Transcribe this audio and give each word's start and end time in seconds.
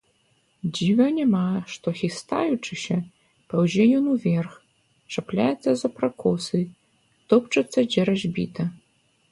Дзіва 0.75 1.05
няма, 1.17 1.41
што, 1.73 1.87
хістаючыся, 1.99 2.97
паўзе 3.53 3.83
ён 3.99 4.05
уверх, 4.15 4.53
чапляецца 5.15 5.69
за 5.85 5.89
пракосы, 6.01 6.59
топчацца, 7.33 7.77
дзе 7.91 8.01
разбіта. 8.13 8.63